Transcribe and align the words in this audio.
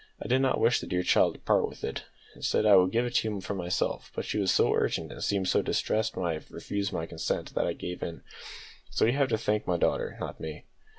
I 0.19 0.25
did 0.27 0.41
not 0.41 0.59
wish 0.59 0.79
the 0.79 0.87
dear 0.87 1.03
child 1.03 1.35
to 1.35 1.39
part 1.41 1.67
with 1.69 1.83
it, 1.83 2.05
and 2.33 2.43
said 2.43 2.65
I 2.65 2.75
would 2.75 2.91
give 2.91 3.05
it 3.05 3.13
to 3.17 3.29
you 3.29 3.39
from 3.39 3.57
myself; 3.57 4.11
but 4.15 4.25
she 4.25 4.39
was 4.39 4.51
so 4.51 4.73
urgent, 4.73 5.11
and 5.11 5.23
seemed 5.23 5.47
so 5.47 5.61
distressed 5.61 6.17
when 6.17 6.25
I 6.25 6.41
refused 6.49 6.91
my 6.91 7.05
consent, 7.05 7.53
that 7.53 7.67
I 7.67 7.73
gave 7.73 8.01
in; 8.01 8.23
so 8.89 9.05
you 9.05 9.11
have 9.11 9.29
to 9.29 9.37
thank 9.37 9.67
my 9.67 9.77
daughter, 9.77 10.17
not 10.19 10.39
me." 10.39 10.65